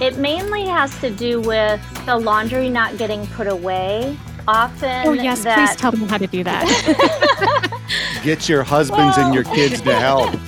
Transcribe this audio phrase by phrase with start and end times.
[0.00, 4.18] It mainly has to do with the laundry not getting put away.
[4.46, 7.80] Often, Oh, yes, that, please tell them how to do that.
[8.22, 10.34] Get your husbands and your kids to help.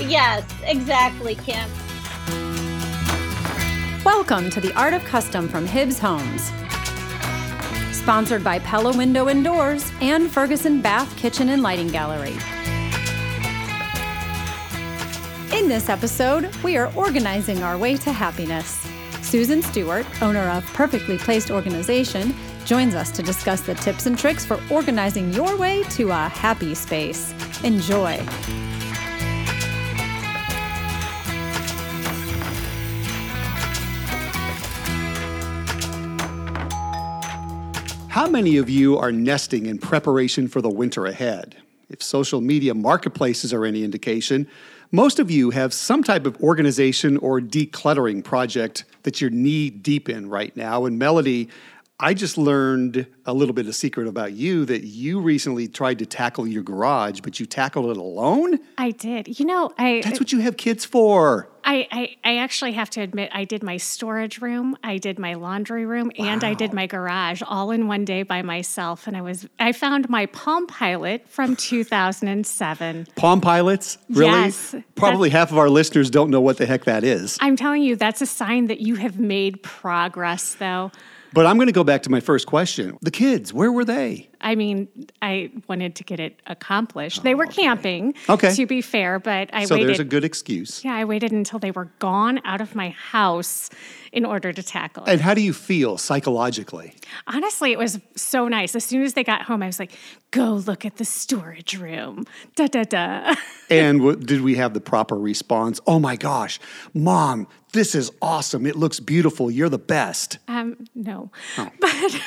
[0.00, 1.68] Yes, exactly, Kim.
[4.04, 6.50] Welcome to the Art of Custom from Hibbs Homes.
[7.96, 12.36] Sponsored by Pella Window and Doors and Ferguson Bath Kitchen and Lighting Gallery.
[15.52, 18.84] In this episode, we are organizing our way to happiness.
[19.22, 24.44] Susan Stewart, owner of Perfectly Placed Organization, joins us to discuss the tips and tricks
[24.44, 27.32] for organizing your way to a happy space.
[27.62, 28.16] Enjoy.
[38.08, 41.56] How many of you are nesting in preparation for the winter ahead?
[41.88, 44.48] If social media marketplaces are any indication,
[44.92, 50.08] most of you have some type of organization or decluttering project that you're knee deep
[50.08, 50.84] in right now.
[50.84, 51.48] And Melody,
[51.98, 56.06] I just learned a little bit of secret about you that you recently tried to
[56.06, 58.58] tackle your garage, but you tackled it alone?
[58.76, 59.40] I did.
[59.40, 61.48] You know, I That's what you have kids for.
[61.66, 65.34] I, I, I actually have to admit, I did my storage room, I did my
[65.34, 69.08] laundry room, and I did my garage all in one day by myself.
[69.08, 71.56] And I was I found my Palm Pilot from
[72.36, 73.08] 2007.
[73.16, 73.98] Palm Pilots?
[74.08, 74.30] Really?
[74.30, 74.76] Yes.
[74.94, 77.36] Probably half of our listeners don't know what the heck that is.
[77.40, 80.92] I'm telling you, that's a sign that you have made progress, though.
[81.36, 82.96] But I'm going to go back to my first question.
[83.02, 84.30] The kids, where were they?
[84.40, 84.88] I mean,
[85.20, 87.22] I wanted to get it accomplished.
[87.24, 88.54] they oh, were camping, Oh, Okay.
[88.54, 89.84] to be fair, but I so waited.
[89.84, 90.82] So there's a good excuse.
[90.82, 93.68] yeah, I waited until they were gone out of my house
[94.12, 95.10] in order to tackle it.
[95.10, 96.94] And how do you feel psychologically?
[97.26, 98.74] Honestly, it was so nice.
[98.74, 99.92] As soon as they got home, I was like,
[100.30, 102.24] go look at the storage room.
[102.54, 103.34] Da da da.
[103.68, 105.80] And w- did we have the proper response?
[105.88, 106.60] Oh my gosh,
[106.94, 108.64] mom, this is awesome.
[108.64, 109.50] It looks beautiful.
[109.50, 110.38] You're the best.
[110.48, 111.30] Um, no.
[111.78, 112.20] But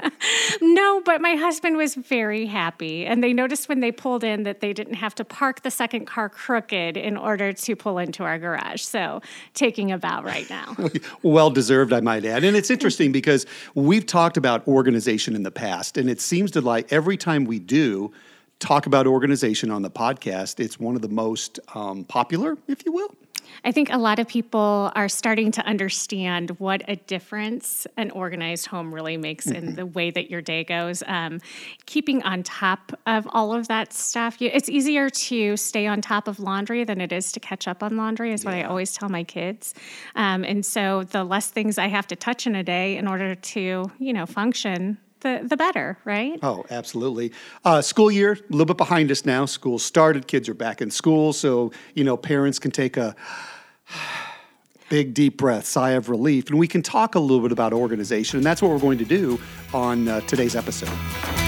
[0.60, 3.06] no, but my husband was very happy.
[3.06, 6.06] And they noticed when they pulled in that they didn't have to park the second
[6.06, 8.82] car crooked in order to pull into our garage.
[8.82, 9.22] So
[9.54, 10.76] taking a bow right now.
[11.22, 12.44] well deserved, I might add.
[12.44, 16.60] And it's interesting because we've talked about organization in the past, and it seems to
[16.60, 18.12] like every time we do
[18.58, 22.92] talk about organization on the podcast, it's one of the most um, popular, if you
[22.92, 23.14] will.
[23.64, 28.66] I think a lot of people are starting to understand what a difference an organized
[28.66, 31.02] home really makes in the way that your day goes.
[31.06, 31.40] Um,
[31.86, 36.28] keeping on top of all of that stuff, you, it's easier to stay on top
[36.28, 39.08] of laundry than it is to catch up on laundry, is what I always tell
[39.08, 39.74] my kids.
[40.14, 43.34] Um, and so the less things I have to touch in a day in order
[43.34, 46.38] to, you know, function, the, the better, right?
[46.42, 47.32] Oh, absolutely.
[47.64, 49.44] Uh, school year, a little bit behind us now.
[49.44, 51.32] School started, kids are back in school.
[51.32, 53.16] So, you know, parents can take a
[54.88, 56.48] big, deep breath, sigh of relief.
[56.48, 58.38] And we can talk a little bit about organization.
[58.38, 59.40] And that's what we're going to do
[59.74, 61.45] on uh, today's episode.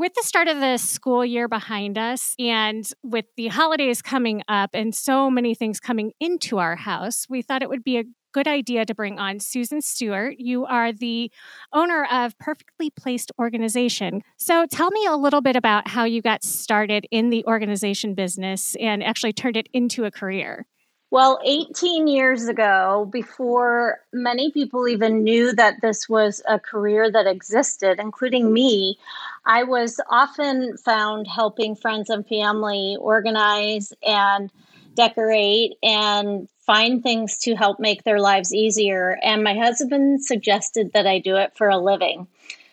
[0.00, 4.70] With the start of the school year behind us and with the holidays coming up
[4.72, 8.48] and so many things coming into our house, we thought it would be a good
[8.48, 10.36] idea to bring on Susan Stewart.
[10.38, 11.30] You are the
[11.74, 14.22] owner of Perfectly Placed Organization.
[14.38, 18.76] So tell me a little bit about how you got started in the organization business
[18.80, 20.66] and actually turned it into a career.
[21.12, 27.26] Well, 18 years ago, before many people even knew that this was a career that
[27.26, 28.96] existed, including me,
[29.44, 34.52] I was often found helping friends and family organize and
[34.94, 39.18] decorate and find things to help make their lives easier.
[39.24, 42.28] And my husband suggested that I do it for a living.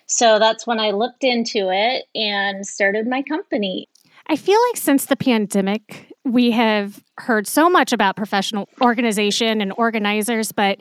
[0.05, 3.89] So that's when I looked into it and started my company.
[4.29, 9.73] I feel like since the pandemic, we have heard so much about professional organization and
[9.77, 10.79] organizers, but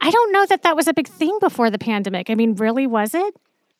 [0.00, 2.28] I don't know that that was a big thing before the pandemic.
[2.28, 3.34] I mean, really, was it?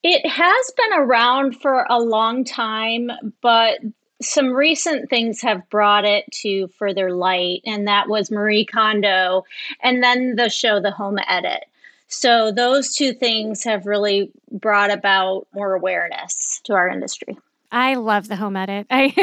[0.05, 3.11] It has been around for a long time,
[3.43, 3.81] but
[4.23, 9.45] some recent things have brought it to further light, and that was Marie Kondo
[9.83, 11.65] and then the show The Home Edit.
[12.11, 17.37] So, those two things have really brought about more awareness to our industry.
[17.71, 18.87] I love the home edit.
[18.91, 19.15] I,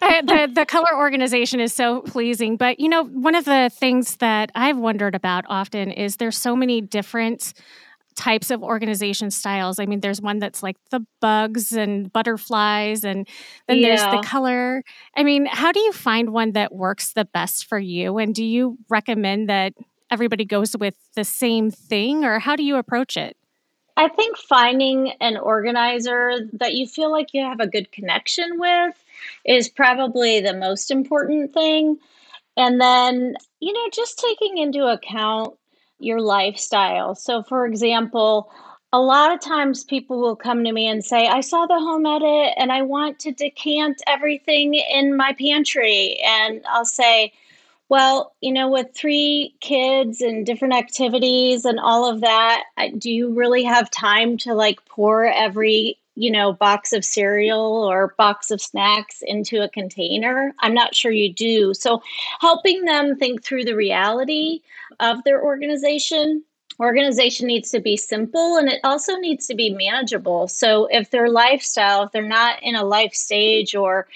[0.00, 2.56] I, the the color organization is so pleasing.
[2.56, 6.54] But you know, one of the things that I've wondered about often is there's so
[6.54, 7.52] many different
[8.14, 9.80] types of organization styles.
[9.80, 13.26] I mean, there's one that's like the bugs and butterflies, and
[13.66, 14.84] then there's the color.
[15.16, 18.18] I mean, how do you find one that works the best for you?
[18.18, 19.74] And do you recommend that
[20.10, 23.36] everybody goes with the same thing, or how do you approach it?
[23.96, 29.04] I think finding an organizer that you feel like you have a good connection with
[29.44, 31.98] is probably the most important thing.
[32.56, 35.54] And then, you know, just taking into account
[35.98, 37.14] your lifestyle.
[37.14, 38.50] So, for example,
[38.92, 42.06] a lot of times people will come to me and say, I saw the home
[42.06, 46.18] edit and I want to decant everything in my pantry.
[46.24, 47.32] And I'll say,
[47.88, 52.64] well, you know, with three kids and different activities and all of that,
[52.98, 58.14] do you really have time to like pour every, you know, box of cereal or
[58.16, 60.54] box of snacks into a container?
[60.60, 61.74] I'm not sure you do.
[61.74, 62.02] So,
[62.40, 64.60] helping them think through the reality
[64.98, 66.42] of their organization
[66.80, 70.48] organization needs to be simple and it also needs to be manageable.
[70.48, 74.08] So if their lifestyle, if they're not in a life stage or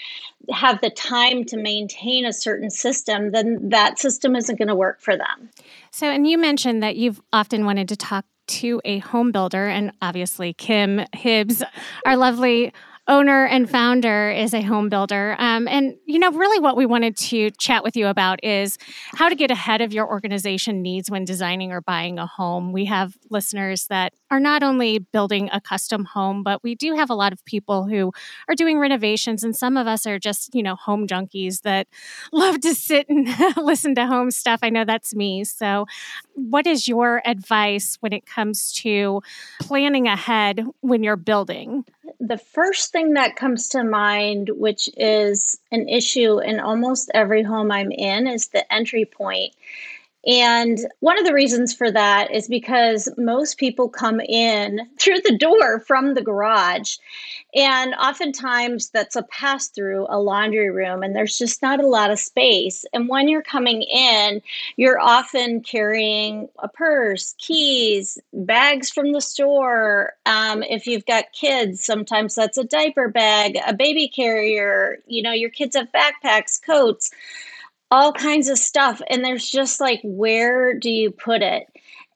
[0.50, 5.00] have the time to maintain a certain system, then that system isn't going to work
[5.00, 5.50] for them.
[5.90, 9.92] So, and you mentioned that you've often wanted to talk to a home builder, and
[10.00, 11.62] obviously, Kim Hibbs,
[12.06, 12.72] our lovely
[13.08, 15.34] owner and founder is a home builder.
[15.38, 18.76] Um, and, you know, really what we wanted to chat with you about is
[19.14, 22.70] how to get ahead of your organization needs when designing or buying a home.
[22.72, 27.08] We have listeners that are not only building a custom home, but we do have
[27.08, 28.12] a lot of people who
[28.46, 29.42] are doing renovations.
[29.42, 31.88] And some of us are just, you know, home junkies that
[32.32, 33.26] love to sit and
[33.56, 34.60] listen to home stuff.
[34.62, 35.44] I know that's me.
[35.44, 35.86] So,
[36.34, 39.22] what is your advice when it comes to
[39.60, 41.84] planning ahead when you're building?
[42.28, 47.72] The first thing that comes to mind, which is an issue in almost every home
[47.72, 49.54] I'm in, is the entry point.
[50.28, 55.38] And one of the reasons for that is because most people come in through the
[55.38, 56.98] door from the garage.
[57.54, 62.10] And oftentimes that's a pass through a laundry room, and there's just not a lot
[62.10, 62.84] of space.
[62.92, 64.42] And when you're coming in,
[64.76, 70.12] you're often carrying a purse, keys, bags from the store.
[70.26, 74.98] Um, if you've got kids, sometimes that's a diaper bag, a baby carrier.
[75.06, 77.10] You know, your kids have backpacks, coats
[77.90, 79.00] all kinds of stuff.
[79.08, 81.66] And there's just like, where do you put it?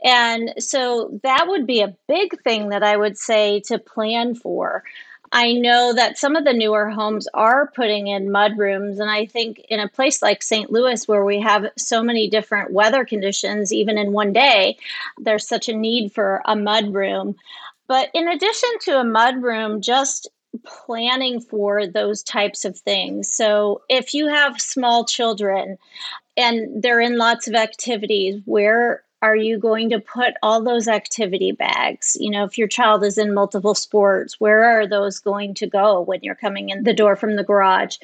[0.05, 4.83] And so that would be a big thing that I would say to plan for.
[5.35, 8.99] I know that some of the newer homes are putting in mud rooms.
[8.99, 10.71] And I think in a place like St.
[10.71, 14.77] Louis, where we have so many different weather conditions, even in one day,
[15.19, 17.37] there's such a need for a mud room.
[17.87, 20.29] But in addition to a mud room, just
[20.65, 23.33] planning for those types of things.
[23.33, 25.79] So if you have small children
[26.37, 31.53] and they're in lots of activities, where are you going to put all those activity
[31.53, 32.17] bags?
[32.19, 36.01] You know, if your child is in multiple sports, where are those going to go
[36.01, 37.99] when you're coming in the door from the garage?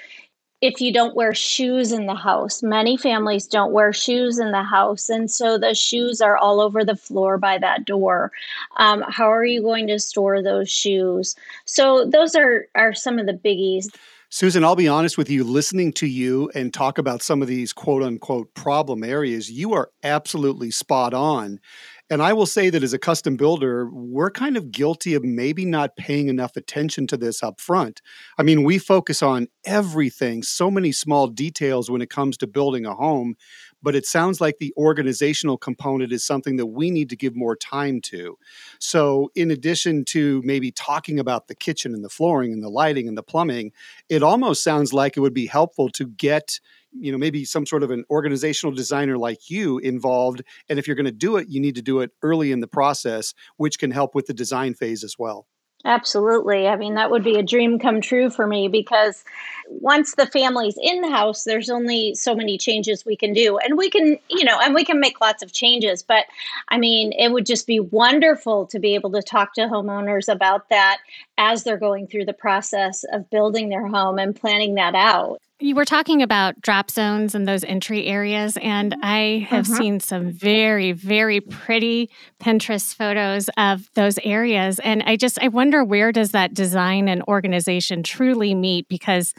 [0.61, 2.63] If you don't wear shoes in the house.
[2.63, 6.85] Many families don't wear shoes in the house, and so the shoes are all over
[6.85, 8.33] the floor by that door.
[8.77, 11.37] Um, how are you going to store those shoes?
[11.65, 13.87] So those are are some of the biggies.
[14.31, 17.73] Susan, I'll be honest with you, listening to you and talk about some of these
[17.73, 21.61] quote unquote problem areas, you are absolutely spot on.
[22.11, 25.67] And I will say that as a custom builder, we're kind of guilty of maybe
[25.67, 28.01] not paying enough attention to this up front.
[28.39, 32.87] I mean, we focus on everything, so many small details when it comes to building
[32.87, 33.37] a home,
[33.83, 37.55] but it sounds like the organizational component is something that we need to give more
[37.55, 38.39] time to.
[38.81, 43.07] So, in addition to maybe talking about the kitchen and the flooring and the lighting
[43.07, 43.73] and the plumbing,
[44.09, 46.59] it almost sounds like it would be helpful to get
[47.01, 50.97] you know maybe some sort of an organizational designer like you involved and if you're
[50.97, 53.91] going to do it you need to do it early in the process which can
[53.91, 55.47] help with the design phase as well
[55.85, 56.67] Absolutely.
[56.67, 59.23] I mean, that would be a dream come true for me because
[59.69, 63.59] once the family's in the house, there's only so many changes we can do.
[63.59, 66.03] And we can, you know, and we can make lots of changes.
[66.03, 66.25] But
[66.69, 70.69] I mean, it would just be wonderful to be able to talk to homeowners about
[70.71, 70.99] that
[71.39, 75.41] as they're going through the process of building their home and planning that out.
[75.61, 79.79] You were talking about drop zones and those entry areas, and I have uh-huh.
[79.79, 84.79] seen some very, very pretty Pinterest photos of those areas.
[84.79, 88.89] And I just, I wonder where does that design and organization truly meet?
[88.89, 89.35] Because,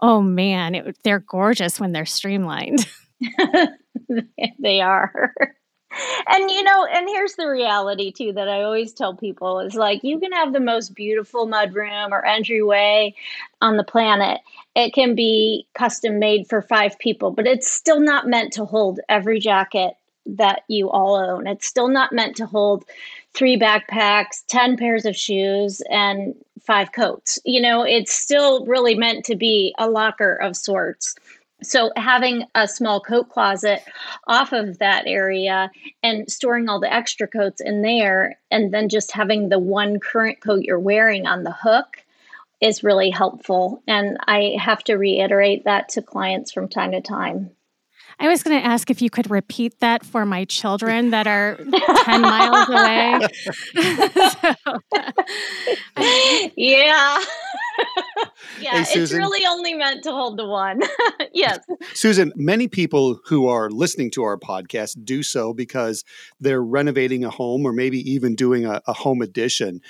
[0.00, 2.86] oh man, it, they're gorgeous when they're streamlined.
[4.60, 5.32] they are
[6.28, 10.04] and you know, and here's the reality too that I always tell people is like
[10.04, 13.14] you can have the most beautiful mudroom or entryway
[13.60, 14.40] on the planet.
[14.74, 19.00] It can be custom made for five people, but it's still not meant to hold
[19.08, 19.94] every jacket
[20.26, 21.46] that you all own.
[21.46, 22.84] It's still not meant to hold
[23.34, 27.38] three backpacks, 10 pairs of shoes, and five coats.
[27.44, 31.14] You know, it's still really meant to be a locker of sorts.
[31.64, 33.82] So, having a small coat closet
[34.26, 35.70] off of that area
[36.02, 40.40] and storing all the extra coats in there, and then just having the one current
[40.40, 42.04] coat you're wearing on the hook
[42.60, 43.82] is really helpful.
[43.86, 47.50] And I have to reiterate that to clients from time to time.
[48.18, 51.56] I was going to ask if you could repeat that for my children that are
[51.56, 53.20] 10 miles away.
[56.56, 57.18] yeah.
[57.18, 57.24] Uh,
[58.60, 60.80] yeah, hey, it's really only meant to hold the one.
[61.32, 61.58] yes.
[61.92, 66.04] Susan, many people who are listening to our podcast do so because
[66.40, 69.80] they're renovating a home or maybe even doing a, a home addition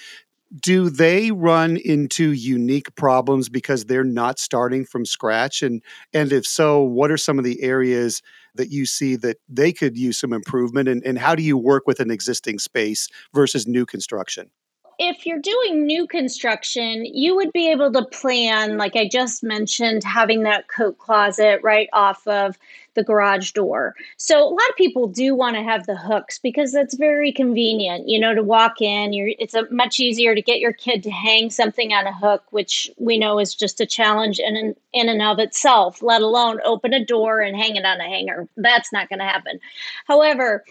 [0.61, 5.62] do they run into unique problems because they're not starting from scratch?
[5.62, 5.82] And
[6.12, 8.23] and if so what are some of the areas
[8.54, 10.88] that you see that they could use some improvement?
[10.88, 14.50] And, and how do you work with an existing space versus new construction
[14.98, 20.04] if you're doing new construction, you would be able to plan, like I just mentioned,
[20.04, 22.58] having that coat closet right off of
[22.94, 23.94] the garage door.
[24.16, 28.08] So a lot of people do want to have the hooks because that's very convenient,
[28.08, 29.12] you know, to walk in.
[29.12, 32.44] You're, it's a much easier to get your kid to hang something on a hook,
[32.50, 36.02] which we know is just a challenge in in and of itself.
[36.02, 38.48] Let alone open a door and hang it on a hanger.
[38.56, 39.58] That's not going to happen.
[40.06, 40.64] However,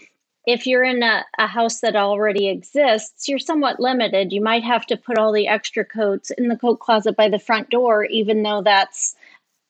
[0.46, 4.32] if you're in a, a house that already exists, you're somewhat limited.
[4.32, 7.38] You might have to put all the extra coats in the coat closet by the
[7.38, 9.14] front door, even though that's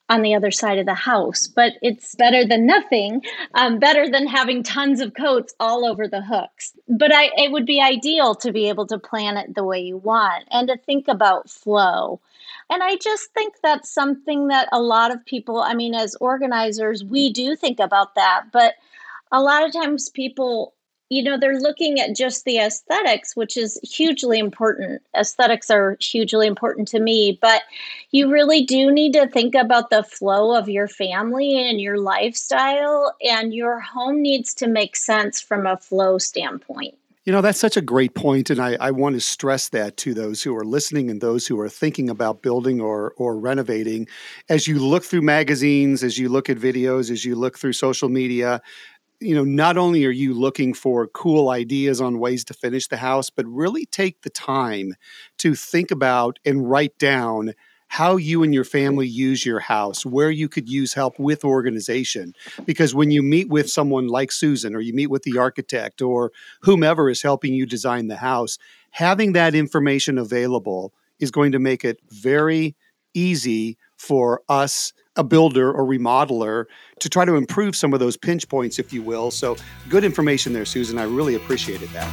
[0.08, 1.46] on the other side of the house.
[1.46, 3.22] But it's better than nothing,
[3.54, 6.72] um, better than having tons of coats all over the hooks.
[6.88, 9.96] But I, it would be ideal to be able to plan it the way you
[9.96, 12.20] want and to think about flow.
[12.68, 17.04] And I just think that's something that a lot of people, I mean, as organizers,
[17.04, 18.46] we do think about that.
[18.52, 18.74] But
[19.34, 20.74] a lot of times people
[21.10, 26.46] you know they're looking at just the aesthetics which is hugely important aesthetics are hugely
[26.46, 27.62] important to me but
[28.12, 33.14] you really do need to think about the flow of your family and your lifestyle
[33.22, 37.78] and your home needs to make sense from a flow standpoint you know, that's such
[37.78, 41.08] a great point, and I, I, want to stress that to those who are listening
[41.08, 44.06] and those who are thinking about building or or renovating.
[44.50, 48.10] As you look through magazines, as you look at videos, as you look through social
[48.10, 48.60] media,
[49.20, 52.96] you know, not only are you looking for cool ideas on ways to finish the
[52.98, 54.94] house, but really take the time
[55.38, 57.54] to think about and write down
[57.88, 62.32] how you and your family use your house, where you could use help with organization.
[62.64, 66.32] Because when you meet with someone like Susan, or you meet with the architect, or
[66.62, 68.58] whomever is helping you design the house,
[68.90, 72.74] having that information available is going to make it very
[73.14, 76.66] easy for us a builder or remodeler
[77.00, 79.30] to try to improve some of those pinch points, if you will.
[79.30, 79.56] So,
[79.88, 80.98] good information there, Susan.
[80.98, 82.10] I really appreciated that.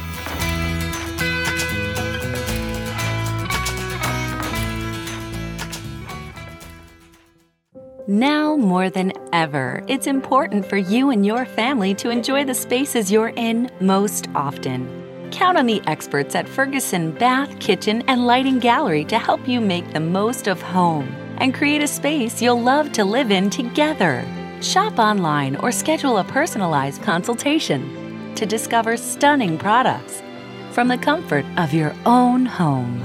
[8.08, 13.12] Now more than ever, it's important for you and your family to enjoy the spaces
[13.12, 14.88] you're in most often.
[15.30, 19.92] Count on the experts at Ferguson Bath, Kitchen, and Lighting Gallery to help you make
[19.92, 24.24] the most of home and create a space you'll love to live in together.
[24.60, 30.22] Shop online or schedule a personalized consultation to discover stunning products
[30.70, 33.02] from the comfort of your own home.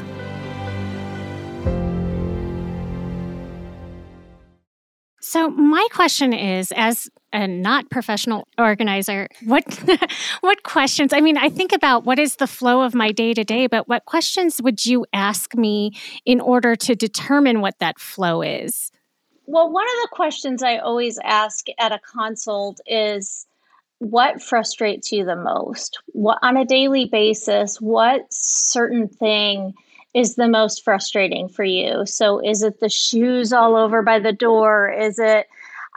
[5.20, 9.64] So my question is as a not professional organizer, what
[10.42, 11.14] what questions?
[11.14, 13.88] I mean, I think about what is the flow of my day to day, but
[13.88, 15.92] what questions would you ask me
[16.26, 18.92] in order to determine what that flow is?
[19.46, 23.46] Well, one of the questions I always ask at a consult is
[24.00, 26.00] what frustrates you the most?
[26.08, 29.74] What on a daily basis, what certain thing
[30.14, 32.06] is the most frustrating for you?
[32.06, 34.90] So, is it the shoes all over by the door?
[34.90, 35.48] Is it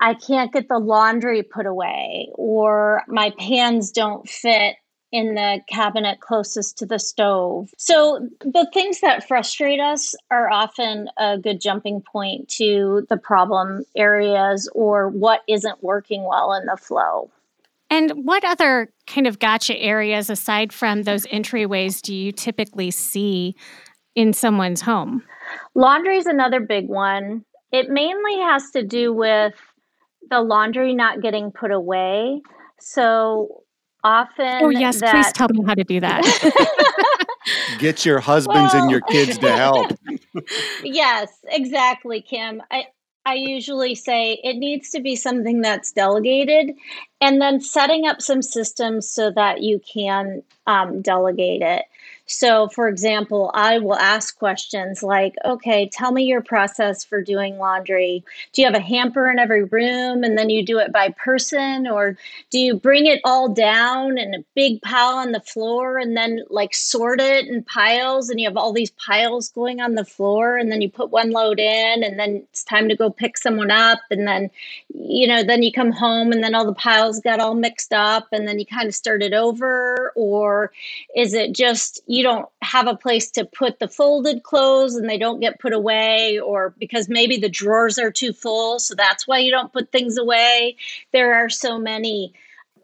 [0.00, 4.76] I can't get the laundry put away, or my pans don't fit
[5.12, 7.70] in the cabinet closest to the stove.
[7.76, 13.84] So, the things that frustrate us are often a good jumping point to the problem
[13.96, 17.30] areas or what isn't working well in the flow.
[17.90, 23.56] And what other kind of gotcha areas aside from those entryways do you typically see
[24.14, 25.24] in someone's home?
[25.74, 27.44] Laundry is another big one.
[27.72, 29.54] It mainly has to do with
[30.30, 32.40] the laundry not getting put away.
[32.78, 33.64] So
[34.02, 34.60] often.
[34.62, 35.12] Oh, yes, that...
[35.12, 37.26] please tell me how to do that.
[37.78, 38.82] Get your husbands well...
[38.82, 39.92] and your kids to help.
[40.84, 42.62] yes, exactly, Kim.
[42.70, 42.86] I,
[43.26, 46.74] I usually say it needs to be something that's delegated
[47.20, 51.84] and then setting up some systems so that you can um, delegate it.
[52.32, 57.58] So, for example, I will ask questions like, okay, tell me your process for doing
[57.58, 58.24] laundry.
[58.52, 61.88] Do you have a hamper in every room and then you do it by person?
[61.88, 62.16] Or
[62.50, 66.44] do you bring it all down in a big pile on the floor and then
[66.50, 70.56] like sort it in piles and you have all these piles going on the floor
[70.56, 73.72] and then you put one load in and then it's time to go pick someone
[73.72, 74.50] up and then,
[74.94, 78.28] you know, then you come home and then all the piles got all mixed up
[78.30, 80.12] and then you kind of start it over?
[80.14, 80.70] Or
[81.16, 85.08] is it just, you you don't have a place to put the folded clothes and
[85.08, 89.26] they don't get put away, or because maybe the drawers are too full, so that's
[89.26, 90.76] why you don't put things away.
[91.12, 92.34] There are so many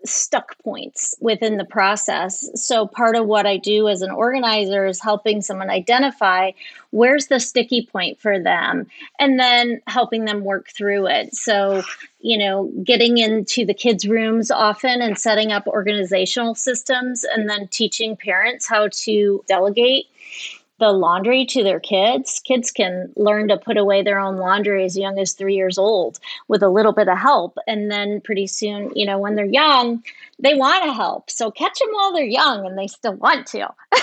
[0.06, 2.48] stuck points within the process.
[2.54, 6.52] So, part of what I do as an organizer is helping someone identify
[6.90, 8.86] where's the sticky point for them
[9.18, 11.34] and then helping them work through it.
[11.34, 11.82] So,
[12.20, 17.68] you know, getting into the kids' rooms often and setting up organizational systems and then
[17.68, 20.06] teaching parents how to delegate
[20.78, 22.40] the laundry to their kids.
[22.45, 26.18] Kids can learn to put away their own laundry as young as three years old
[26.49, 27.56] with a little bit of help.
[27.66, 30.02] And then pretty soon, you know, when they're young,
[30.38, 31.30] they want to help.
[31.30, 33.68] So catch them while they're young and they still want to.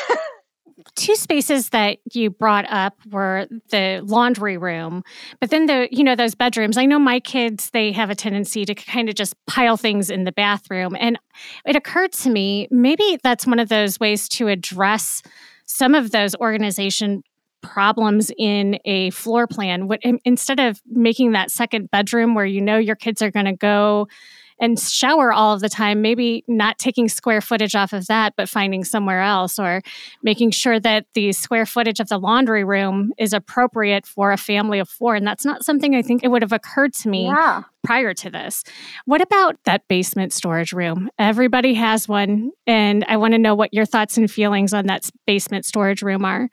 [0.95, 5.03] two spaces that you brought up were the laundry room
[5.39, 8.65] but then the you know those bedrooms i know my kids they have a tendency
[8.65, 11.17] to kind of just pile things in the bathroom and
[11.65, 15.21] it occurred to me maybe that's one of those ways to address
[15.73, 17.23] some of those organization
[17.63, 22.77] problems in a floor plan what instead of making that second bedroom where you know
[22.77, 24.05] your kids are going to go
[24.63, 28.47] and shower all of the time, maybe not taking square footage off of that, but
[28.47, 29.81] finding somewhere else, or
[30.21, 34.79] making sure that the square footage of the laundry room is appropriate for a family
[34.79, 35.15] of four.
[35.15, 37.63] And that's not something I think it would have occurred to me yeah.
[37.83, 38.63] prior to this.
[39.03, 41.09] What about that basement storage room?
[41.19, 42.51] Everybody has one.
[42.65, 46.23] And I want to know what your thoughts and feelings on that basement storage room
[46.23, 46.49] are.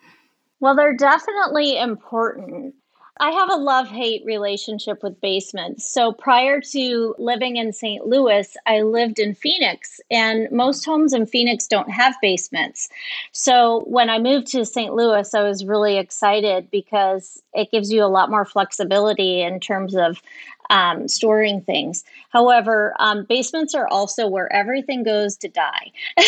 [0.58, 2.74] Well, they're definitely important.
[3.20, 5.86] I have a love hate relationship with basements.
[5.92, 8.06] So prior to living in St.
[8.06, 12.88] Louis, I lived in Phoenix, and most homes in Phoenix don't have basements.
[13.32, 14.94] So when I moved to St.
[14.94, 19.94] Louis, I was really excited because it gives you a lot more flexibility in terms
[19.94, 20.22] of
[20.70, 22.04] um, storing things.
[22.30, 25.90] However, um, basements are also where everything goes to die.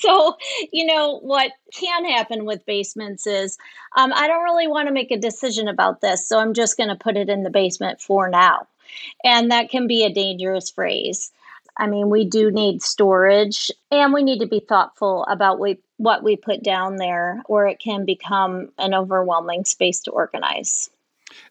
[0.00, 0.36] so,
[0.72, 3.58] you know, what can happen with basements is
[3.96, 6.90] um, I don't really want to make a decision about this, so I'm just going
[6.90, 8.68] to put it in the basement for now.
[9.24, 11.32] And that can be a dangerous phrase.
[11.78, 16.22] I mean, we do need storage and we need to be thoughtful about we, what
[16.22, 20.90] we put down there, or it can become an overwhelming space to organize.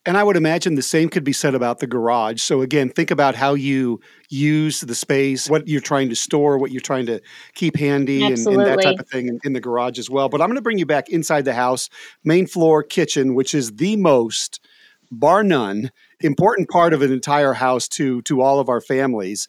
[0.06, 2.42] And I would imagine the same could be said about the garage.
[2.42, 6.72] So again, think about how you use the space, what you're trying to store, what
[6.72, 7.22] you're trying to
[7.54, 10.30] keep handy, and, and, that type of thing in, in the garage as well.
[10.30, 11.90] But I'm going to bring you back inside the house,
[12.24, 14.60] main floor kitchen, which is the most,
[15.12, 15.92] bar none,
[16.22, 19.48] important part of an entire house to to all of our families.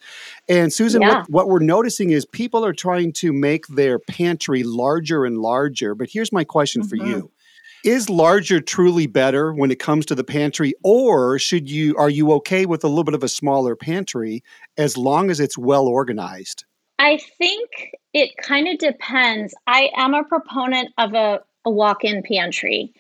[0.49, 1.19] And Susan, yeah.
[1.19, 5.95] what, what we're noticing is people are trying to make their pantry larger and larger.
[5.95, 6.89] But here's my question mm-hmm.
[6.89, 7.31] for you
[7.85, 12.33] is larger truly better when it comes to the pantry or should you are you
[12.33, 14.43] okay with a little bit of a smaller pantry
[14.77, 16.65] as long as it's well organized?
[16.99, 17.69] I think
[18.13, 19.55] it kind of depends.
[19.67, 22.93] I am a proponent of a, a walk-in pantry.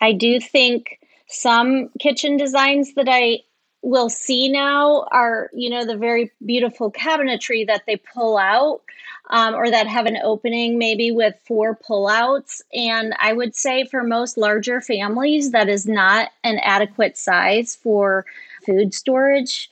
[0.00, 3.40] I do think some kitchen designs that I
[3.82, 8.80] will see now are, you know, the very beautiful cabinetry that they pull out
[9.30, 12.60] um, or that have an opening maybe with four pullouts.
[12.74, 18.26] And I would say for most larger families, that is not an adequate size for
[18.66, 19.70] food storage.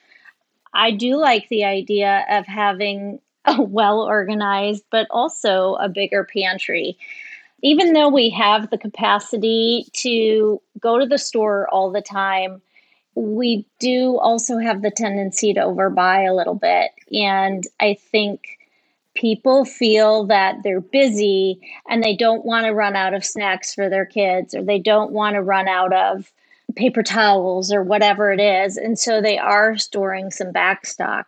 [0.73, 6.97] I do like the idea of having a well organized, but also a bigger pantry.
[7.63, 12.63] Even though we have the capacity to go to the store all the time,
[13.15, 16.93] we do also have the tendency to overbuy a little bit.
[17.13, 18.60] And I think
[19.15, 23.89] people feel that they're busy and they don't want to run out of snacks for
[23.89, 26.33] their kids or they don't want to run out of
[26.77, 28.77] paper towels or whatever it is.
[28.77, 31.27] And so they are storing some back stock.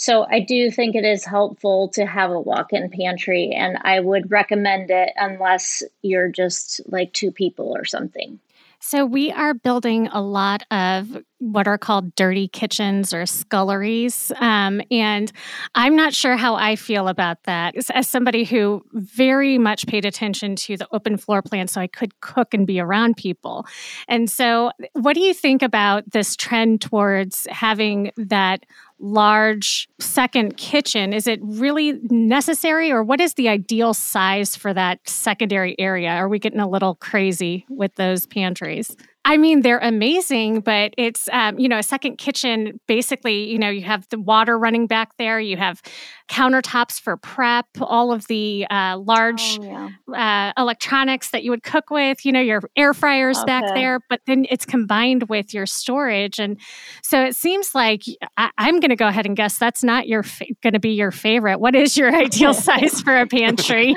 [0.00, 4.00] So I do think it is helpful to have a walk in pantry, and I
[4.00, 8.40] would recommend it unless you're just like two people or something.
[8.78, 14.30] So, we are building a lot of what are called dirty kitchens or sculleries.
[14.40, 15.32] Um, and
[15.74, 20.56] I'm not sure how I feel about that as, somebody who very much paid attention
[20.56, 23.66] to the open floor plan so I could cook and be around people.
[24.08, 28.66] And so, what do you think about this trend towards having that
[28.98, 31.12] large second kitchen?
[31.12, 36.10] Is it really necessary, or what is the ideal size for that secondary area?
[36.10, 38.96] Are we getting a little crazy with those pantries?
[39.24, 42.80] I mean, they're amazing, but it's, um, you know, a second kitchen.
[42.88, 45.82] Basically, you know, you have the water running back there, you have
[46.30, 50.52] countertops for prep, all of the uh, large oh, yeah.
[50.56, 53.46] uh, electronics that you would cook with, you know, your air fryers okay.
[53.46, 56.38] back there, but then it's combined with your storage.
[56.38, 56.58] And
[57.02, 58.02] so it seems like
[58.36, 60.90] I- am going to go ahead and guess that's not your fa- going to be
[60.90, 61.60] your favorite.
[61.60, 63.96] What is your ideal size for a pantry?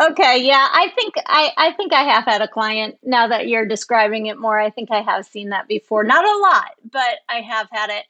[0.00, 0.38] okay.
[0.42, 0.68] Yeah.
[0.72, 4.26] I think I, I think I have had a client now that you're describing describing
[4.26, 4.58] it more.
[4.58, 6.04] I think I have seen that before.
[6.04, 8.04] Not a lot, but I have had it.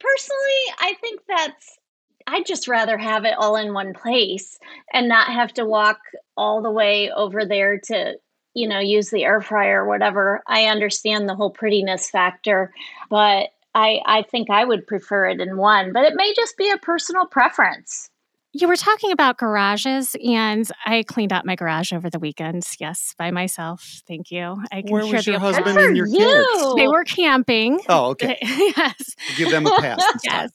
[0.00, 1.78] Personally, I think that's
[2.26, 4.58] I'd just rather have it all in one place
[4.92, 5.98] and not have to walk
[6.36, 8.14] all the way over there to,
[8.54, 10.42] you know, use the air fryer or whatever.
[10.46, 12.72] I understand the whole prettiness factor,
[13.10, 16.70] but I I think I would prefer it in one, but it may just be
[16.70, 18.10] a personal preference.
[18.54, 22.64] You were talking about garages, and I cleaned out my garage over the weekend.
[22.78, 24.02] Yes, by myself.
[24.06, 24.62] Thank you.
[24.70, 26.18] I can Where was your husband and your you.
[26.18, 26.74] kids?
[26.76, 27.80] They were camping.
[27.88, 28.36] Oh, okay.
[28.42, 29.14] yes.
[29.38, 30.02] Give them a pass.
[30.24, 30.50] yes.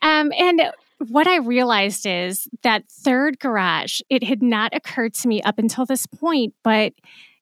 [0.00, 0.62] Um, and
[1.08, 5.86] what I realized is that third garage, it had not occurred to me up until
[5.86, 6.92] this point, but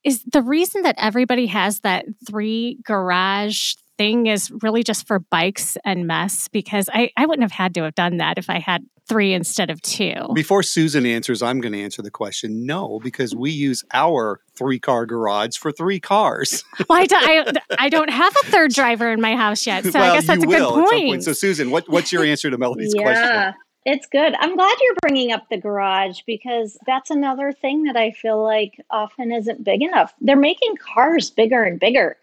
[0.04, 5.76] is the reason that everybody has that three garage thing is really just for bikes
[5.84, 8.86] and mess because I, I wouldn't have had to have done that if I had
[9.08, 10.14] three instead of two.
[10.34, 12.64] Before Susan answers, I'm going to answer the question.
[12.66, 16.62] No, because we use our three car garage for three cars.
[16.88, 19.90] well, I, do, I, I, don't have a third driver in my house yet, so
[19.94, 20.90] well, I guess that's a good point.
[20.90, 21.24] point.
[21.24, 23.02] So, Susan, what, what's your answer to Melody's yeah.
[23.02, 23.54] question?
[23.84, 24.34] It's good.
[24.38, 28.84] I'm glad you're bringing up the garage because that's another thing that I feel like
[28.90, 30.12] often isn't big enough.
[30.20, 32.18] They're making cars bigger and bigger.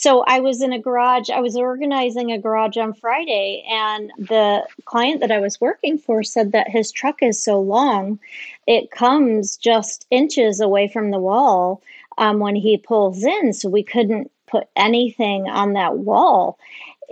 [0.00, 4.64] So I was in a garage, I was organizing a garage on Friday, and the
[4.84, 8.20] client that I was working for said that his truck is so long,
[8.68, 11.82] it comes just inches away from the wall
[12.16, 13.52] um, when he pulls in.
[13.52, 16.60] So we couldn't put anything on that wall.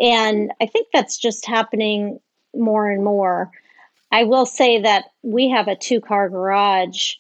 [0.01, 2.21] And I think that's just happening
[2.55, 3.51] more and more.
[4.13, 7.15] I will say that we have a two car garage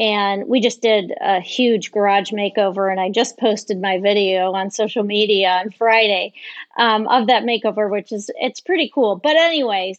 [0.00, 4.70] and we just did a huge garage makeover and i just posted my video on
[4.70, 6.32] social media on friday
[6.78, 9.16] um, of that makeover which is it's pretty cool.
[9.16, 9.98] But anyways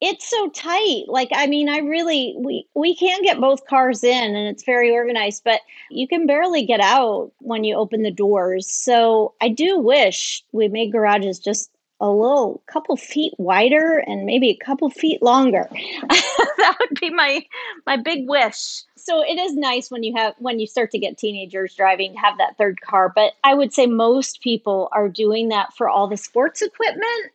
[0.00, 1.04] it's so tight.
[1.08, 4.92] Like i mean i really we we can get both cars in and it's very
[4.92, 8.68] organized but you can barely get out when you open the doors.
[8.70, 14.50] So i do wish we made garages just a little couple feet wider and maybe
[14.50, 15.68] a couple feet longer.
[16.08, 17.44] that would be my
[17.86, 18.82] my big wish.
[18.96, 22.18] So it is nice when you have when you start to get teenagers driving to
[22.18, 26.08] have that third car, but I would say most people are doing that for all
[26.08, 27.32] the sports equipment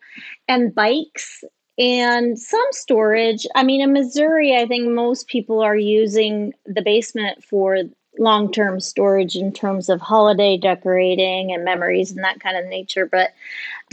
[0.47, 1.43] and bikes
[1.77, 3.45] and some storage.
[3.55, 7.83] I mean in Missouri, I think most people are using the basement for
[8.19, 13.05] long term storage in terms of holiday decorating and memories and that kind of nature.
[13.05, 13.31] But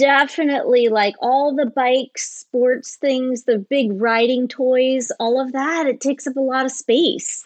[0.01, 6.01] definitely, like all the bikes, sports things, the big riding toys, all of that, it
[6.01, 7.45] takes up a lot of space.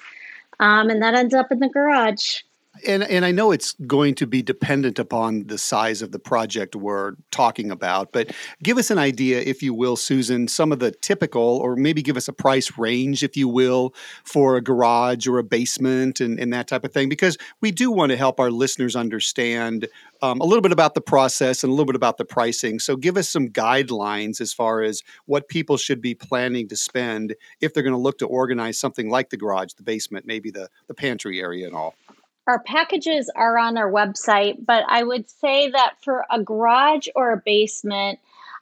[0.60, 2.42] Um, and that ends up in the garage
[2.86, 6.74] and and I know it's going to be dependent upon the size of the project
[6.74, 8.32] we're talking about, but
[8.62, 12.16] give us an idea, if you will, Susan, some of the typical, or maybe give
[12.16, 16.52] us a price range, if you will, for a garage or a basement and, and
[16.52, 19.88] that type of thing, because we do want to help our listeners understand
[20.22, 22.78] um, a little bit about the process and a little bit about the pricing.
[22.78, 27.34] So give us some guidelines as far as what people should be planning to spend
[27.60, 30.68] if they're going to look to organize something like the garage, the basement, maybe the
[30.86, 31.94] the pantry area and all
[32.46, 37.32] our packages are on our website, but I would say that for a garage or
[37.32, 38.18] a basement,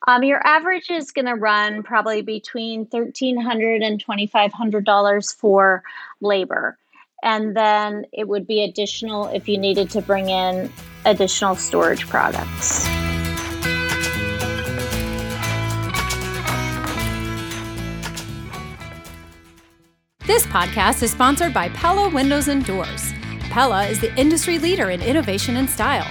[0.06, 5.82] um, your average is going to run probably between $1,300 and $2,500 for
[6.20, 6.76] labor.
[7.24, 10.72] And then it would be additional if you needed to bring in
[11.04, 12.84] additional storage products.
[20.24, 23.12] This podcast is sponsored by Pella Windows and Doors.
[23.52, 26.10] Pella is the industry leader in innovation and style.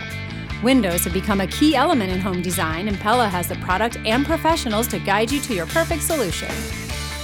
[0.61, 4.27] Windows have become a key element in home design, and Pella has the product and
[4.27, 6.49] professionals to guide you to your perfect solution.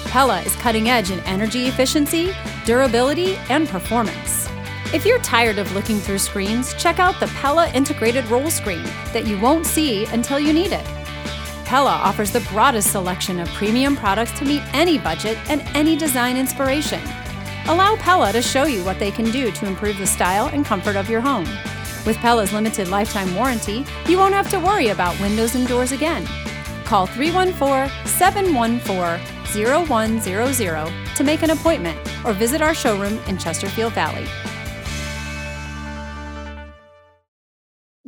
[0.05, 2.33] Pella is cutting edge in energy efficiency,
[2.65, 4.49] durability, and performance.
[4.91, 9.27] If you're tired of looking through screens, check out the Pella integrated roll screen that
[9.27, 10.85] you won't see until you need it.
[11.63, 16.37] Pella offers the broadest selection of premium products to meet any budget and any design
[16.37, 17.01] inspiration.
[17.69, 20.95] Allow Pella to show you what they can do to improve the style and comfort
[20.95, 21.43] of your home.
[22.05, 26.25] With Pella's limited lifetime warranty, you won't have to worry about windows and doors again.
[26.85, 34.25] Call 314 714 0100 to make an appointment or visit our showroom in Chesterfield Valley.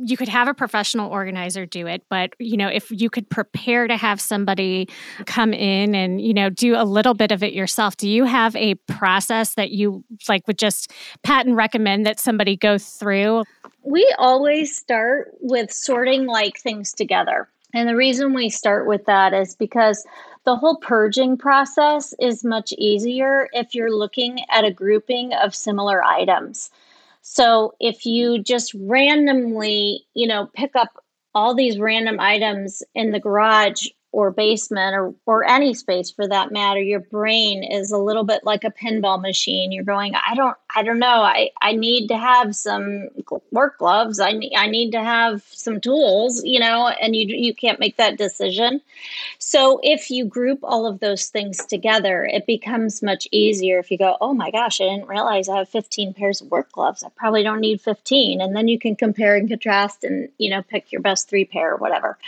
[0.02, 3.86] You could have a professional organizer do it but you know if you could prepare
[3.86, 4.88] to have somebody
[5.26, 8.54] come in and you know do a little bit of it yourself do you have
[8.56, 13.44] a process that you like would just pat and recommend that somebody go through?
[13.82, 17.48] We always start with sorting like things together.
[17.72, 20.04] And the reason we start with that is because
[20.44, 26.02] the whole purging process is much easier if you're looking at a grouping of similar
[26.02, 26.70] items
[27.22, 30.88] so if you just randomly, you know, pick up
[31.34, 36.50] all these random items in the garage or basement or, or any space for that
[36.50, 39.70] matter your brain is a little bit like a pinball machine.
[39.70, 41.06] You're going i don't i don't know.
[41.22, 43.08] I i need to have some
[43.52, 44.18] work gloves.
[44.18, 47.96] I need i need to have some tools you know and you you can't make
[47.98, 48.80] that decision.
[49.38, 53.78] So if you group all of those things together it becomes much easier.
[53.78, 56.72] If you go oh my gosh i didn't realize i have 15 pairs of work
[56.72, 57.04] gloves.
[57.04, 60.62] I probably don't need 15 and then you can compare and contrast and you know
[60.62, 62.18] pick your best three pair or whatever.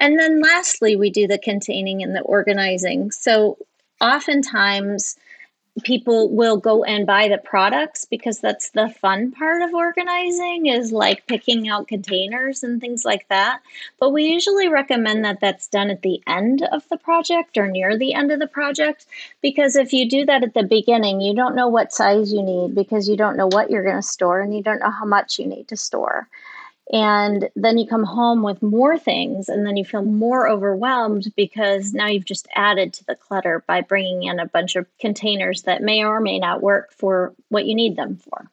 [0.00, 3.10] And then lastly we do the containing and the organizing.
[3.10, 3.58] So
[4.00, 5.16] oftentimes
[5.82, 10.90] people will go and buy the products because that's the fun part of organizing is
[10.90, 13.60] like picking out containers and things like that
[14.00, 17.98] but we usually recommend that that's done at the end of the project or near
[17.98, 19.04] the end of the project
[19.42, 22.74] because if you do that at the beginning you don't know what size you need
[22.74, 25.38] because you don't know what you're going to store and you don't know how much
[25.38, 26.26] you need to store
[26.92, 31.92] and then you come home with more things, and then you feel more overwhelmed because
[31.92, 35.82] now you've just added to the clutter by bringing in a bunch of containers that
[35.82, 38.50] may or may not work for what you need them for.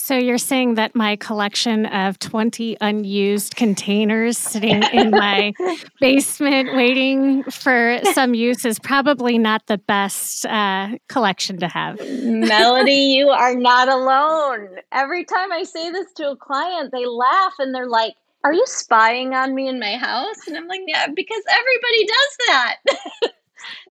[0.00, 5.52] So you're saying that my collection of 20 unused containers sitting in my
[6.00, 11.98] basement waiting for some use is probably not the best uh, collection to have.
[12.00, 14.76] Melody, you are not alone.
[14.92, 18.64] Every time I say this to a client, they laugh and they're like, are you
[18.66, 20.46] spying on me in my house?
[20.46, 22.76] And I'm like, yeah, because everybody does that.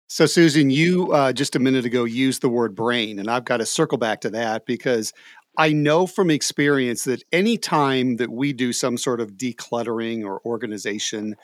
[0.06, 3.56] So, Susan, you uh, just a minute ago used the word brain, and I've got
[3.56, 5.12] to circle back to that because
[5.56, 10.40] I know from experience that any time that we do some sort of decluttering or
[10.44, 11.36] organization,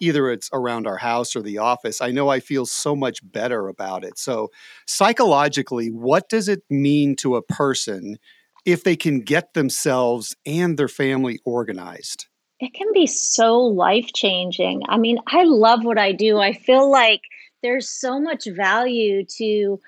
[0.00, 3.68] either it's around our house or the office, I know I feel so much better
[3.68, 4.18] about it.
[4.18, 4.50] So,
[4.86, 8.18] psychologically, what does it mean to a person
[8.64, 12.26] if they can get themselves and their family organized?
[12.60, 14.82] It can be so life changing.
[14.88, 16.38] I mean, I love what I do.
[16.38, 17.20] I feel like
[17.62, 19.80] there's so much value to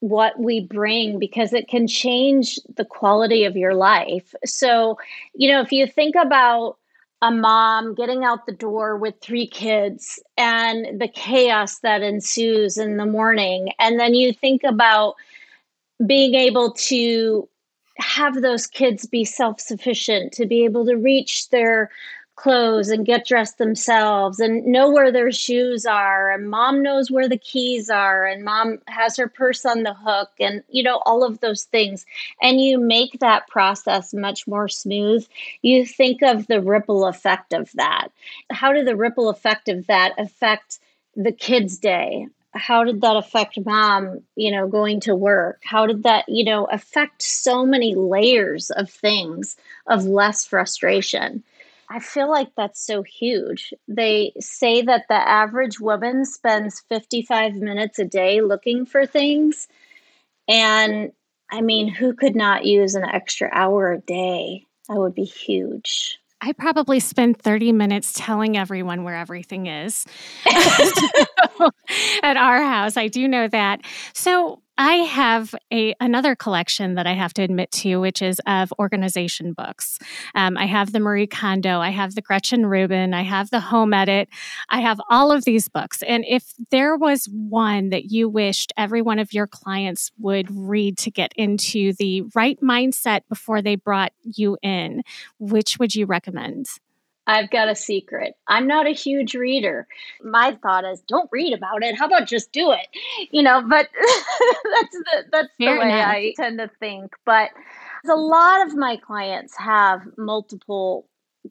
[0.00, 4.34] what we bring because it can change the quality of your life.
[4.44, 4.98] So,
[5.34, 6.76] you know, if you think about
[7.20, 12.96] a mom getting out the door with three kids and the chaos that ensues in
[12.96, 15.14] the morning, and then you think about
[16.06, 17.48] being able to
[17.96, 21.90] have those kids be self sufficient, to be able to reach their
[22.38, 27.28] clothes and get dressed themselves and know where their shoes are and mom knows where
[27.28, 31.24] the keys are and mom has her purse on the hook and you know all
[31.24, 32.06] of those things.
[32.40, 35.26] And you make that process much more smooth.
[35.62, 38.08] You think of the ripple effect of that.
[38.50, 40.78] How did the ripple effect of that affect
[41.16, 42.28] the kids day?
[42.52, 45.60] How did that affect mom you know going to work?
[45.64, 49.56] How did that you know affect so many layers of things
[49.88, 51.42] of less frustration
[51.90, 53.72] I feel like that's so huge.
[53.86, 59.68] They say that the average woman spends 55 minutes a day looking for things.
[60.46, 61.12] And
[61.50, 64.66] I mean, who could not use an extra hour a day?
[64.88, 66.18] That would be huge.
[66.40, 70.06] I probably spend 30 minutes telling everyone where everything is
[72.22, 72.96] at our house.
[72.96, 73.80] I do know that.
[74.12, 78.72] So, I have a another collection that I have to admit to, which is of
[78.78, 79.98] organization books.
[80.36, 83.92] Um, I have the Marie Kondo, I have the Gretchen Rubin, I have the Home
[83.92, 84.28] Edit,
[84.68, 86.02] I have all of these books.
[86.02, 90.96] And if there was one that you wished every one of your clients would read
[90.98, 95.02] to get into the right mindset before they brought you in,
[95.40, 96.68] which would you recommend?
[97.28, 98.34] I've got a secret.
[98.48, 99.86] I'm not a huge reader.
[100.22, 101.96] My thought is don't read about it.
[101.96, 102.88] How about just do it?
[103.30, 106.08] You know, but that's the that's Fair the way enough.
[106.08, 107.12] I tend to think.
[107.26, 107.50] But
[108.10, 111.06] a lot of my clients have multiple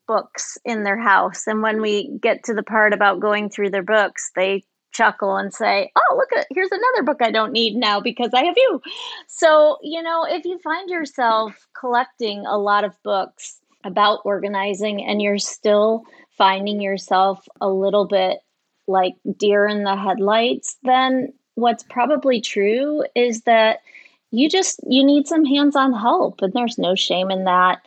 [0.08, 3.84] books in their house and when we get to the part about going through their
[3.84, 4.64] books, they
[4.94, 8.46] chuckle and say, "Oh, look at here's another book I don't need now because I
[8.46, 8.82] have you."
[9.28, 15.22] So, you know, if you find yourself collecting a lot of books about organizing and
[15.22, 16.04] you're still
[16.38, 18.40] finding yourself a little bit
[18.88, 23.80] like deer in the headlights, then what's probably true is that
[24.32, 27.80] you just you need some hands-on help and there's no shame in that.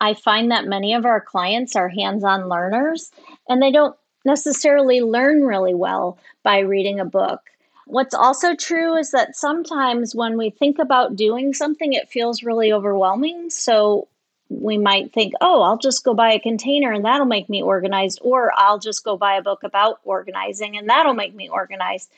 [0.00, 3.10] I find that many of our clients are hands-on learners
[3.48, 7.40] and they don't necessarily learn really well by reading a book.
[7.86, 12.70] What's also true is that sometimes when we think about doing something, it feels really
[12.72, 13.50] overwhelming.
[13.50, 14.08] So
[14.48, 18.18] we might think, oh, I'll just go buy a container and that'll make me organized,
[18.22, 22.10] or I'll just go buy a book about organizing and that'll make me organized.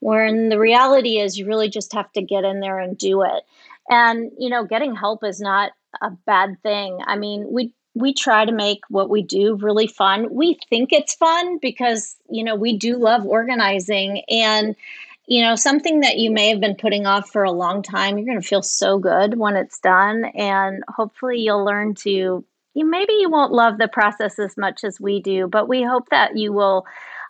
[0.00, 3.44] When the reality is, you really just have to get in there and do it.
[3.90, 5.72] And, you know, getting help is not
[6.02, 6.98] a bad thing.
[7.06, 10.32] I mean, we we try to make what we do really fun.
[10.32, 14.76] We think it's fun because, you know, we do love organizing and
[15.28, 18.26] you know, something that you may have been putting off for a long time, you're
[18.26, 20.24] going to feel so good when it's done.
[20.34, 22.42] And hopefully you'll learn to,
[22.74, 26.08] you maybe you won't love the process as much as we do, but we hope
[26.08, 26.86] that you will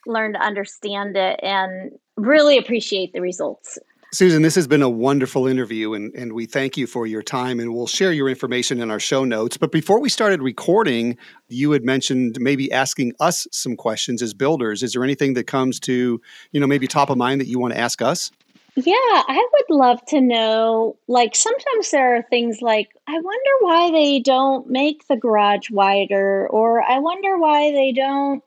[0.07, 3.79] learn to understand it and really appreciate the results.
[4.11, 7.61] Susan, this has been a wonderful interview, and, and we thank you for your time,
[7.61, 9.59] and we'll share your information in our show notes.
[9.59, 11.19] But before we started recording,
[11.49, 14.83] you had mentioned maybe asking us some questions as builders.
[14.83, 17.75] Is there anything that comes to, you know, maybe top of mind that you want
[17.75, 18.31] to ask us?
[18.77, 20.97] Yeah, I would love to know.
[21.07, 26.49] Like, sometimes there are things like, I wonder why they don't make the garage wider,
[26.49, 28.43] or I wonder why they don't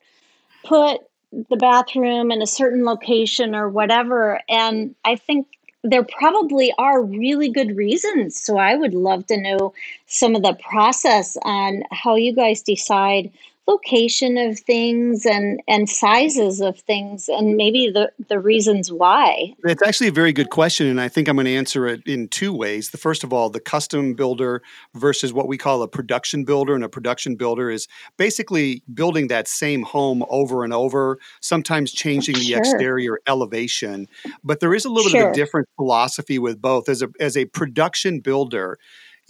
[0.63, 4.41] put the bathroom in a certain location or whatever.
[4.49, 5.47] And I think
[5.83, 8.39] there probably are really good reasons.
[8.39, 9.73] So I would love to know
[10.05, 13.31] some of the process on how you guys decide
[13.71, 19.81] location of things and and sizes of things and maybe the the reasons why it's
[19.81, 22.53] actually a very good question and i think i'm going to answer it in two
[22.53, 24.61] ways the first of all the custom builder
[24.93, 29.47] versus what we call a production builder and a production builder is basically building that
[29.47, 32.59] same home over and over sometimes changing the sure.
[32.59, 34.07] exterior elevation
[34.43, 35.21] but there is a little sure.
[35.21, 38.77] bit of a different philosophy with both as a as a production builder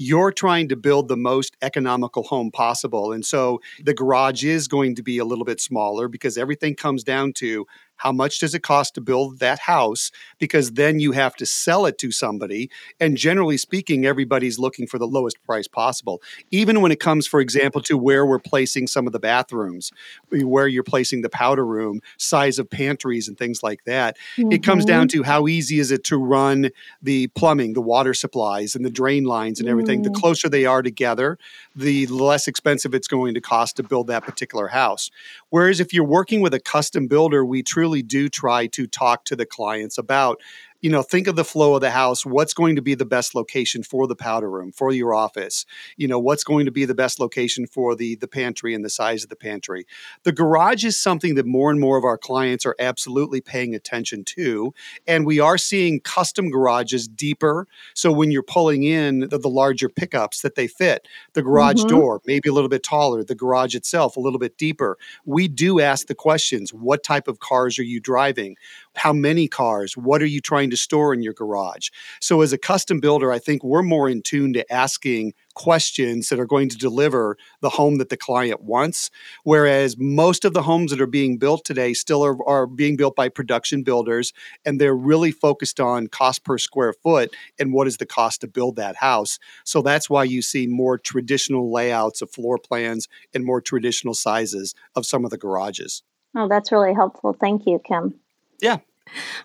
[0.01, 3.11] you're trying to build the most economical home possible.
[3.11, 7.03] And so the garage is going to be a little bit smaller because everything comes
[7.03, 7.67] down to
[8.01, 10.09] how much does it cost to build that house?
[10.39, 12.71] Because then you have to sell it to somebody.
[12.99, 16.19] And generally speaking, everybody's looking for the lowest price possible.
[16.49, 19.91] Even when it comes, for example, to where we're placing some of the bathrooms,
[20.31, 24.17] where you're placing the powder room, size of pantries, and things like that.
[24.35, 24.51] Mm-hmm.
[24.51, 25.19] It comes down mm-hmm.
[25.19, 26.71] to how easy is it to run
[27.03, 29.99] the plumbing, the water supplies, and the drain lines and everything.
[29.99, 30.05] Mm.
[30.05, 31.37] The closer they are together,
[31.75, 35.11] the less expensive it's going to cost to build that particular house.
[35.49, 39.25] Whereas if you're working with a custom builder, we truly really do try to talk
[39.25, 40.39] to the clients about
[40.81, 43.35] you know think of the flow of the house what's going to be the best
[43.35, 45.65] location for the powder room for your office?
[45.97, 48.89] You know what's going to be the best location for the the pantry and the
[48.89, 49.85] size of the pantry?
[50.23, 54.23] The garage is something that more and more of our clients are absolutely paying attention
[54.25, 54.73] to
[55.07, 57.67] and we are seeing custom garages deeper.
[57.93, 61.89] So when you're pulling in the, the larger pickups that they fit the garage mm-hmm.
[61.89, 64.97] door maybe a little bit taller the garage itself a little bit deeper.
[65.25, 68.55] We do ask the questions what type of cars are you driving?
[68.95, 69.95] How many cars?
[69.95, 73.37] What are you trying to store in your garage so as a custom builder i
[73.37, 77.97] think we're more in tune to asking questions that are going to deliver the home
[77.97, 79.11] that the client wants
[79.43, 83.15] whereas most of the homes that are being built today still are, are being built
[83.15, 84.33] by production builders
[84.65, 88.47] and they're really focused on cost per square foot and what is the cost to
[88.47, 93.45] build that house so that's why you see more traditional layouts of floor plans and
[93.45, 96.03] more traditional sizes of some of the garages
[96.35, 97.33] Oh, that's really helpful.
[97.33, 98.15] Thank you, Kim.
[98.61, 98.77] Yeah.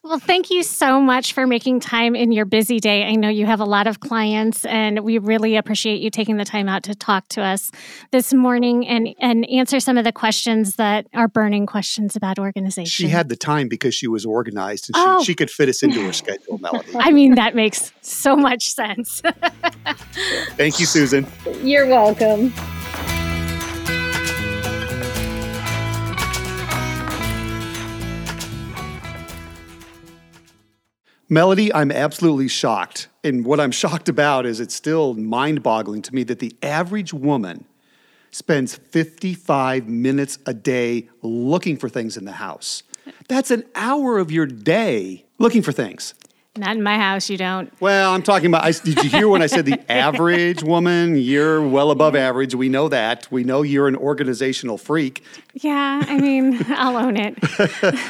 [0.03, 3.05] Well, thank you so much for making time in your busy day.
[3.05, 6.45] I know you have a lot of clients, and we really appreciate you taking the
[6.45, 7.71] time out to talk to us
[8.13, 13.07] this morning and, and answer some of the questions that are burning questions about organization.
[13.07, 15.21] She had the time because she was organized and oh.
[15.21, 16.93] she, she could fit us into her schedule, Melody.
[16.95, 19.23] I mean, that makes so much sense.
[20.57, 21.27] thank you, Susan.
[21.63, 22.53] You're welcome.
[31.29, 33.09] Melody, I'm absolutely shocked.
[33.25, 37.13] And what I'm shocked about is it's still mind boggling to me that the average
[37.13, 37.65] woman
[38.31, 42.83] spends 55 minutes a day looking for things in the house.
[43.29, 46.15] That's an hour of your day looking for things.
[46.57, 47.71] Not in my house, you don't.
[47.81, 48.65] Well, I'm talking about.
[48.65, 51.17] I, did you hear when I said the average woman?
[51.17, 52.55] You're well above average.
[52.55, 53.31] We know that.
[53.31, 55.23] We know you're an organizational freak.
[55.55, 57.39] Yeah, I mean, I'll own it.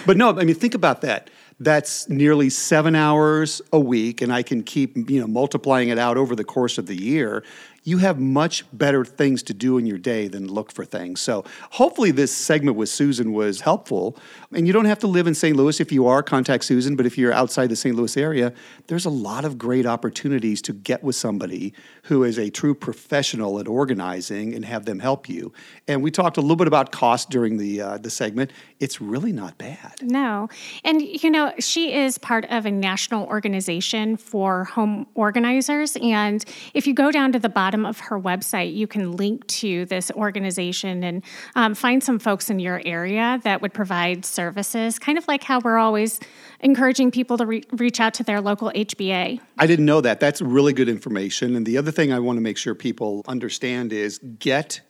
[0.06, 1.28] but no, I mean, think about that.
[1.58, 6.16] That's nearly seven hours a week, and I can keep you know multiplying it out
[6.18, 7.44] over the course of the year
[7.86, 11.20] you have much better things to do in your day than look for things.
[11.20, 14.18] So hopefully this segment with Susan was helpful.
[14.52, 15.56] And you don't have to live in St.
[15.56, 15.80] Louis.
[15.80, 16.96] If you are, contact Susan.
[16.96, 17.94] But if you're outside the St.
[17.94, 18.52] Louis area,
[18.88, 21.72] there's a lot of great opportunities to get with somebody
[22.02, 25.52] who is a true professional at organizing and have them help you.
[25.86, 28.52] And we talked a little bit about cost during the uh, the segment.
[28.80, 29.94] It's really not bad.
[30.02, 30.48] No,
[30.82, 35.96] and you know she is part of a national organization for home organizers.
[36.02, 39.84] And if you go down to the bottom of her website, you can link to
[39.86, 41.22] this organization and
[41.54, 45.60] um, find some folks in your area that would provide services, kind of like how
[45.60, 46.20] we're always
[46.60, 49.40] encouraging people to re- reach out to their local HBA.
[49.58, 50.20] I didn't know that.
[50.20, 51.56] That's really good information.
[51.56, 54.80] And the other thing I want to make sure people understand is get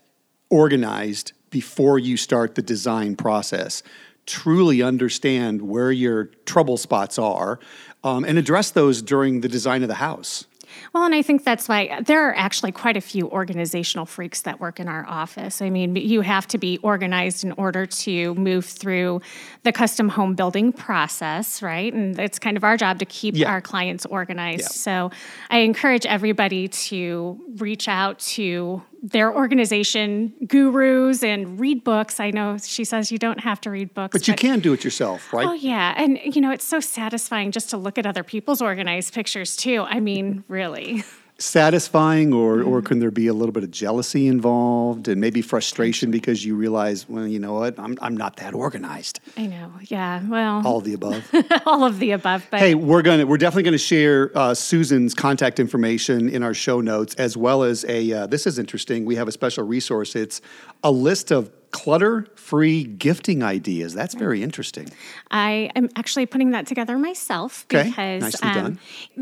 [0.51, 3.82] organized before you start the design process.
[4.26, 7.59] Truly understand where your trouble spots are
[8.05, 10.47] um, and address those during the design of the house.
[10.93, 14.61] Well, and I think that's why there are actually quite a few organizational freaks that
[14.61, 15.62] work in our office.
[15.62, 19.20] I mean, you have to be organized in order to move through
[19.62, 21.93] the custom home building process, right?
[21.93, 23.51] And it's kind of our job to keep yeah.
[23.51, 24.62] our clients organized.
[24.62, 24.68] Yeah.
[24.68, 25.11] So
[25.51, 32.19] I encourage everybody to reach out to their organization gurus and read books.
[32.19, 34.73] I know she says you don't have to read books, but, but you can do
[34.73, 35.47] it yourself, right?
[35.47, 39.15] Oh yeah, and you know it's so satisfying just to look at other people's organized
[39.15, 39.83] pictures too.
[39.83, 41.05] I mean, really.
[41.39, 46.11] satisfying or or can there be a little bit of jealousy involved and maybe frustration
[46.11, 49.20] because you realize well you know what I'm I'm not that organized.
[49.37, 49.70] I know.
[49.82, 50.22] Yeah.
[50.26, 51.30] Well, all of the above.
[51.66, 52.47] all of the above.
[52.51, 56.43] But hey, we're going to we're definitely going to share uh, Susan's contact information in
[56.43, 59.05] our show notes as well as a uh, this is interesting.
[59.05, 60.16] We have a special resource.
[60.16, 60.41] It's
[60.82, 63.93] a list of clutter free gifting ideas.
[63.93, 64.89] That's very interesting.
[65.31, 67.89] I am actually putting that together myself okay.
[67.89, 68.79] because um,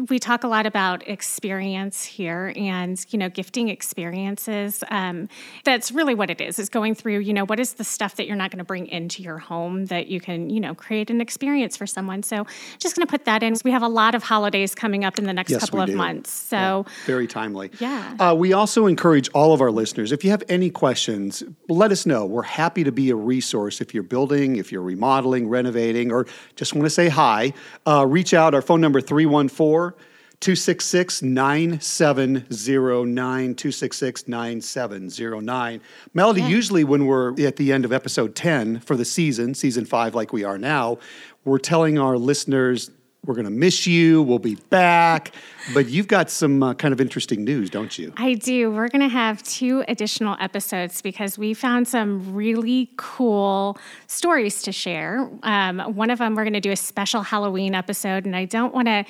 [0.08, 4.84] we talk a lot about experience here and, you know, gifting experiences.
[4.90, 5.28] Um,
[5.64, 8.26] that's really what it is, is going through, you know, what is the stuff that
[8.26, 11.20] you're not going to bring into your home that you can, you know, create an
[11.20, 12.22] experience for someone.
[12.22, 12.46] So
[12.78, 13.54] just going to put that in.
[13.64, 15.96] We have a lot of holidays coming up in the next yes, couple of do.
[15.96, 16.30] months.
[16.30, 17.70] So yeah, very timely.
[17.80, 18.16] Yeah.
[18.18, 22.04] Uh, we also encourage all of our listeners, if you have any questions, let us
[22.04, 22.33] know.
[22.34, 26.26] We're happy to be a resource if you're building, if you're remodeling, renovating, or
[26.56, 27.52] just want to say hi.
[27.86, 28.54] Uh, reach out.
[28.54, 29.96] Our phone number 314
[30.40, 33.54] 266 9709.
[33.54, 35.80] 266 9709.
[36.12, 36.48] Melody, yeah.
[36.48, 40.32] usually when we're at the end of episode 10 for the season, season five, like
[40.32, 40.98] we are now,
[41.44, 42.90] we're telling our listeners
[43.24, 44.22] we're going to miss you.
[44.22, 45.32] We'll be back.
[45.72, 48.12] But you've got some uh, kind of interesting news, don't you?
[48.18, 48.70] I do.
[48.70, 54.72] We're going to have two additional episodes because we found some really cool stories to
[54.72, 55.30] share.
[55.42, 58.74] Um, one of them, we're going to do a special Halloween episode, and I don't
[58.74, 59.04] want to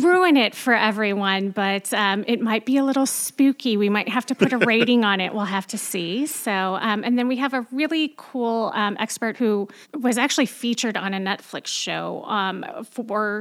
[0.00, 3.76] ruin it for everyone, but um, it might be a little spooky.
[3.76, 5.34] We might have to put a rating on it.
[5.34, 6.24] We'll have to see.
[6.26, 9.68] So, um, and then we have a really cool um, expert who
[10.00, 12.64] was actually featured on a Netflix show um,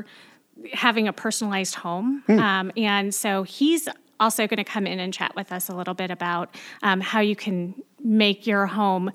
[0.02, 2.24] for having a personalized home.
[2.28, 2.40] Hmm.
[2.40, 3.88] Um, and so he's
[4.20, 7.20] also going to come in and chat with us a little bit about um, how
[7.20, 7.74] you can
[8.04, 9.12] make your home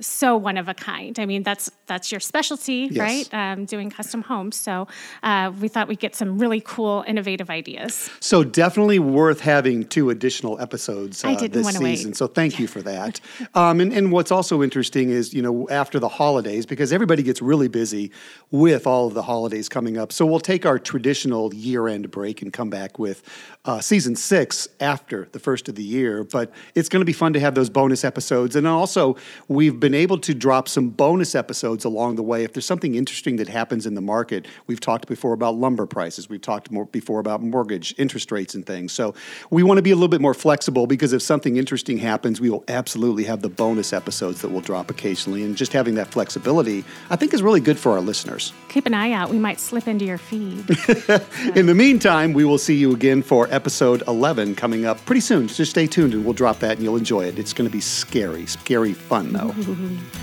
[0.00, 1.18] so one of a kind.
[1.18, 2.98] I mean, that's that's your specialty, yes.
[3.32, 3.34] right?
[3.34, 4.56] Um, doing custom homes.
[4.56, 4.86] So
[5.22, 8.10] uh, we thought we'd get some really cool, innovative ideas.
[8.20, 11.82] So definitely worth having two additional episodes uh, this season.
[12.10, 12.16] Wait.
[12.16, 13.20] So thank you for that.
[13.54, 17.40] um, and, and what's also interesting is, you know, after the holidays, because everybody gets
[17.42, 18.12] really busy
[18.50, 20.12] with all of the holidays coming up.
[20.12, 23.22] So we'll take our traditional year-end break and come back with
[23.64, 26.24] uh, season six after the first of the year.
[26.24, 28.56] But it's going to be fun to have those bonus episodes.
[28.56, 29.16] And also,
[29.48, 32.44] we've been able to drop some bonus episodes along the way.
[32.44, 36.28] If there's something interesting that happens in the market, we've talked before about lumber prices.
[36.28, 38.92] We've talked more before about mortgage interest rates and things.
[38.92, 39.14] So
[39.50, 42.50] we want to be a little bit more flexible because if something interesting happens, we
[42.50, 45.44] will absolutely have the bonus episodes that will drop occasionally.
[45.44, 48.52] And just having that flexibility, I think, is really good for our listeners.
[48.68, 49.30] Keep an eye out.
[49.30, 50.68] We might slip into your feed.
[51.56, 55.48] in the meantime, we will see you again for episode 11 coming up pretty soon.
[55.48, 57.38] Just stay tuned and we'll drop that and you'll enjoy it.
[57.38, 59.54] It's going to be scary, scary fun, though.
[59.78, 60.18] Mm-hmm.